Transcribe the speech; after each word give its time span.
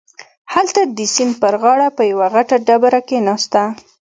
هلته 0.53 0.81
د 0.97 0.99
سيند 1.13 1.33
پر 1.41 1.53
غاړه 1.61 1.87
په 1.97 2.03
يوه 2.11 2.27
غټه 2.35 2.55
ډبره 2.67 3.01
کښېناسته. 3.07 3.63